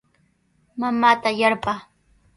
Mamaata 0.79 1.29
yarpaa. 1.39 1.79